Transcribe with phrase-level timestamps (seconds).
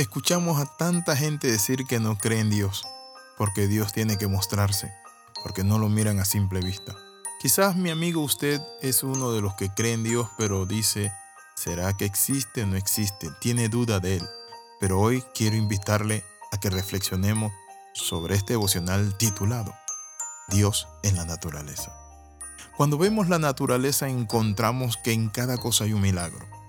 [0.00, 2.84] escuchamos a tanta gente decir que no cree en Dios,
[3.36, 4.90] porque Dios tiene que mostrarse,
[5.42, 6.96] porque no lo miran a simple vista.
[7.38, 11.12] Quizás mi amigo usted es uno de los que cree en Dios, pero dice,
[11.54, 13.28] ¿será que existe o no existe?
[13.40, 14.28] Tiene duda de él.
[14.80, 17.52] Pero hoy quiero invitarle a que reflexionemos
[17.92, 19.74] sobre este devocional titulado
[20.48, 21.92] Dios en la naturaleza.
[22.78, 26.59] Cuando vemos la naturaleza encontramos que en cada cosa hay un milagro.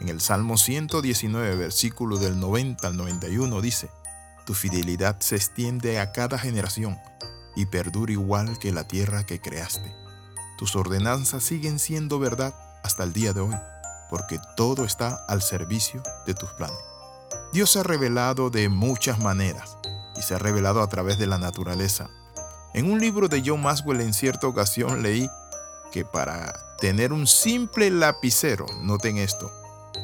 [0.00, 3.90] En el Salmo 119, versículo del 90 al 91 dice,
[4.46, 6.98] Tu fidelidad se extiende a cada generación
[7.54, 9.94] y perdura igual que la tierra que creaste.
[10.56, 13.54] Tus ordenanzas siguen siendo verdad hasta el día de hoy,
[14.08, 16.78] porque todo está al servicio de tus planes.
[17.52, 19.76] Dios se ha revelado de muchas maneras
[20.16, 22.08] y se ha revelado a través de la naturaleza.
[22.72, 25.28] En un libro de John Maxwell en cierta ocasión leí
[25.92, 29.52] que para tener un simple lapicero, noten esto,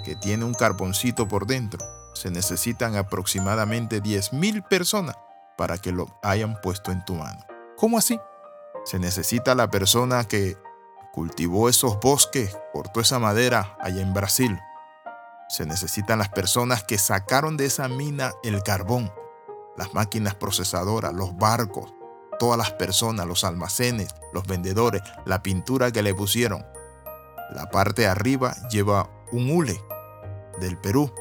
[0.05, 5.17] que tiene un carboncito por dentro, se necesitan aproximadamente 10.000 personas
[5.57, 7.41] para que lo hayan puesto en tu mano.
[7.77, 8.19] ¿Cómo así?
[8.85, 10.57] Se necesita la persona que
[11.13, 14.59] cultivó esos bosques, cortó esa madera allá en Brasil.
[15.49, 19.13] Se necesitan las personas que sacaron de esa mina el carbón,
[19.77, 21.93] las máquinas procesadoras, los barcos,
[22.39, 26.67] todas las personas, los almacenes, los vendedores, la pintura que le pusieron.
[27.51, 29.83] La parte de arriba lleva un hule
[30.61, 31.13] del Perú,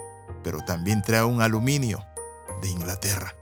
[0.43, 2.05] pero también trae un aluminio
[2.61, 3.35] de Inglaterra.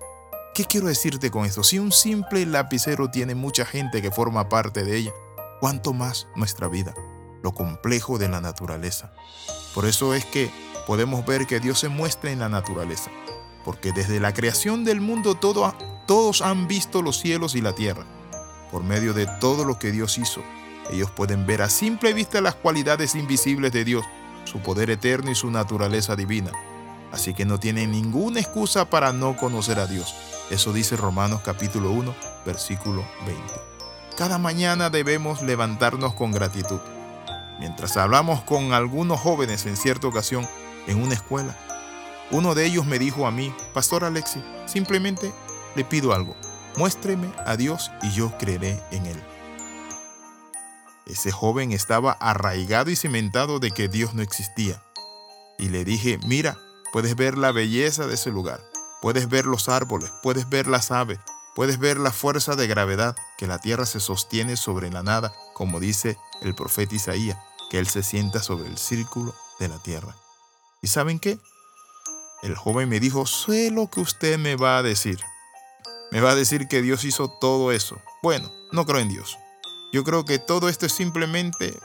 [0.53, 1.63] ¿Qué quiero decirte con esto?
[1.63, 5.11] Si un simple lapicero tiene mucha gente que forma parte de ella,
[5.59, 6.93] ¿cuánto más nuestra vida?
[7.41, 9.13] Lo complejo de la naturaleza.
[9.73, 10.51] Por eso es que
[10.85, 13.09] podemos ver que Dios se muestra en la naturaleza,
[13.65, 15.75] porque desde la creación del mundo todo,
[16.05, 18.05] todos han visto los cielos y la tierra.
[18.71, 20.41] Por medio de todo lo que Dios hizo,
[20.91, 24.05] ellos pueden ver a simple vista las cualidades invisibles de Dios,
[24.43, 26.51] su poder eterno y su naturaleza divina.
[27.11, 30.15] Así que no tienen ninguna excusa para no conocer a Dios.
[30.49, 32.13] Eso dice Romanos capítulo 1,
[32.45, 33.41] versículo 20.
[34.17, 36.79] Cada mañana debemos levantarnos con gratitud.
[37.59, 40.47] Mientras hablamos con algunos jóvenes en cierta ocasión
[40.87, 41.55] en una escuela,
[42.31, 45.31] uno de ellos me dijo a mí, Pastor Alexi, simplemente
[45.75, 46.35] le pido algo.
[46.77, 49.23] Muéstreme a Dios y yo creeré en Él.
[51.05, 54.81] Ese joven estaba arraigado y cimentado de que Dios no existía.
[55.57, 56.57] Y le dije, mira,
[56.91, 58.61] puedes ver la belleza de ese lugar,
[59.01, 61.19] puedes ver los árboles, puedes ver las aves,
[61.55, 65.79] puedes ver la fuerza de gravedad que la tierra se sostiene sobre la nada, como
[65.79, 67.37] dice el profeta Isaías,
[67.69, 70.15] que él se sienta sobre el círculo de la tierra.
[70.81, 71.39] ¿Y saben qué?
[72.41, 75.19] El joven me dijo, sé lo que usted me va a decir.
[76.11, 78.01] Me va a decir que Dios hizo todo eso.
[78.21, 79.37] Bueno, no creo en Dios.
[79.93, 81.77] Yo creo que todo esto es simplemente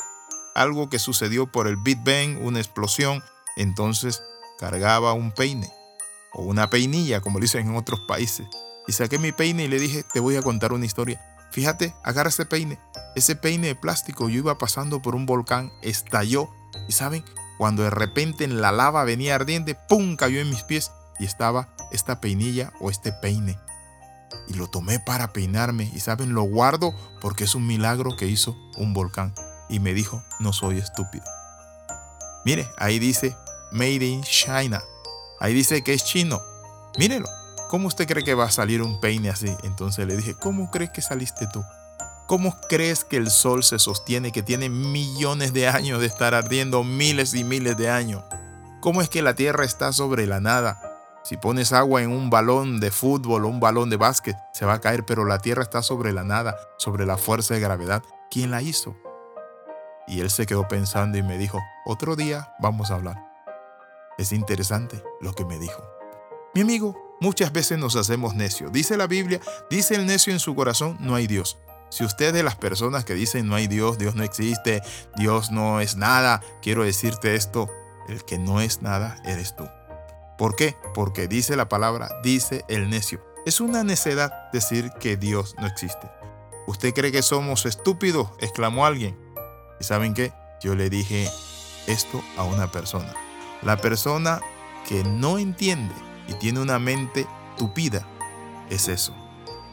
[0.55, 3.23] algo que sucedió por el Big Bang, una explosión.
[3.55, 4.23] Entonces
[4.59, 5.71] cargaba un peine
[6.33, 8.47] o una peinilla, como dicen en otros países.
[8.87, 11.21] Y saqué mi peine y le dije, te voy a contar una historia.
[11.53, 12.81] Fíjate, agarra ese peine.
[13.15, 16.49] Ese peine de plástico, yo iba pasando por un volcán, estalló.
[16.89, 17.23] Y saben,
[17.59, 20.17] cuando de repente en la lava venía ardiente, ¡pum!
[20.17, 23.59] cayó en mis pies y estaba esta peinilla o este peine
[24.49, 28.57] y lo tomé para peinarme y saben, lo guardo porque es un milagro que hizo
[28.77, 29.35] un volcán.
[29.69, 31.25] Y me dijo, no soy estúpido.
[32.45, 33.37] Mire, ahí dice
[33.73, 34.83] Made in China.
[35.41, 36.41] Ahí dice que es chino.
[36.99, 37.29] Mírelo.
[37.69, 39.55] ¿Cómo usted cree que va a salir un peine así?
[39.63, 41.63] Entonces le dije, ¿cómo crees que saliste tú?
[42.27, 46.83] ¿Cómo crees que el sol se sostiene, que tiene millones de años de estar ardiendo,
[46.85, 48.25] miles y miles de años?
[48.81, 50.88] ¿Cómo es que la Tierra está sobre la nada?
[51.29, 54.73] Si pones agua en un balón de fútbol o un balón de básquet, se va
[54.73, 58.03] a caer, pero la tierra está sobre la nada, sobre la fuerza de gravedad.
[58.31, 58.97] ¿Quién la hizo?
[60.07, 63.23] Y él se quedó pensando y me dijo, otro día vamos a hablar.
[64.17, 65.85] Es interesante lo que me dijo.
[66.55, 68.73] Mi amigo, muchas veces nos hacemos necios.
[68.73, 69.39] Dice la Biblia,
[69.69, 71.59] dice el necio en su corazón, no hay Dios.
[71.91, 74.81] Si usted es de las personas que dicen no hay Dios, Dios no existe,
[75.17, 77.69] Dios no es nada, quiero decirte esto,
[78.09, 79.69] el que no es nada eres tú.
[80.39, 80.77] ¿Por qué?
[80.95, 83.21] Porque dice la palabra, dice el necio.
[83.45, 86.09] Es una necedad decir que Dios no existe.
[86.69, 88.31] ¿Usted cree que somos estúpidos?
[88.39, 89.19] exclamó alguien.
[89.81, 90.33] ¿Y saben qué?
[90.61, 91.29] Yo le dije
[91.89, 93.15] esto a una persona.
[93.63, 94.41] La persona
[94.87, 95.95] que no entiende
[96.29, 97.27] y tiene una mente
[97.57, 98.07] tupida
[98.71, 99.13] es eso.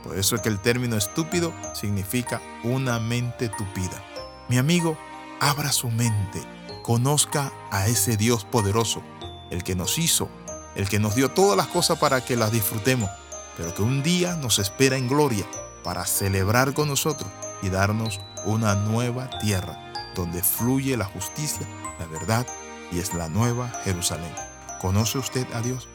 [0.03, 4.03] Por eso es que el término estúpido significa una mente tupida.
[4.49, 4.97] Mi amigo,
[5.39, 6.41] abra su mente,
[6.81, 9.03] conozca a ese Dios poderoso,
[9.51, 10.29] el que nos hizo,
[10.75, 13.09] el que nos dio todas las cosas para que las disfrutemos,
[13.57, 15.45] pero que un día nos espera en gloria
[15.83, 17.29] para celebrar con nosotros
[17.61, 21.67] y darnos una nueva tierra donde fluye la justicia,
[21.99, 22.45] la verdad
[22.91, 24.33] y es la nueva Jerusalén.
[24.79, 25.87] ¿Conoce usted a Dios?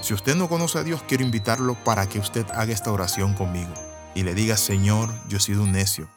[0.00, 3.72] Si usted no conoce a Dios, quiero invitarlo para que usted haga esta oración conmigo
[4.14, 6.08] y le diga, Señor, yo he sido un necio.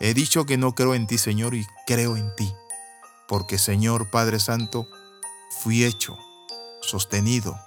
[0.00, 2.52] He dicho que no creo en ti, Señor, y creo en ti.
[3.26, 4.88] Porque, Señor Padre Santo,
[5.60, 6.16] fui hecho,
[6.88, 7.58] sostenido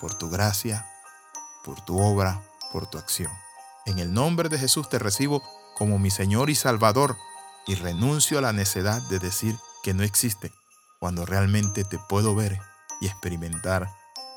[0.00, 0.86] por tu gracia,
[1.64, 3.30] por tu obra, por tu acción.
[3.86, 5.42] En el nombre de Jesús te recibo
[5.76, 7.16] como mi Señor y Salvador
[7.66, 10.52] y renuncio a la necedad de decir que no existe
[10.98, 12.58] cuando realmente te puedo ver
[13.00, 13.88] y experimentar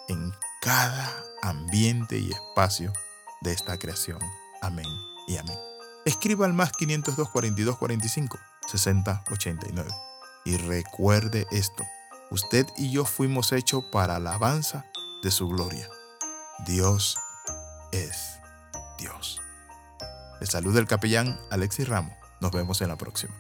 [0.07, 0.31] en
[0.61, 2.93] cada ambiente y espacio
[3.41, 4.19] de esta creación.
[4.61, 4.85] Amén
[5.27, 5.57] y amén.
[6.05, 9.89] Escriba al más 502 42 45 60 89.
[10.45, 11.83] Y recuerde esto,
[12.31, 14.85] usted y yo fuimos hechos para alabanza
[15.21, 15.87] de su gloria.
[16.65, 17.17] Dios
[17.91, 18.39] es
[18.97, 19.39] Dios.
[20.39, 22.15] Le saluda el capellán Alexis Ramos.
[22.39, 23.35] Nos vemos en la próxima.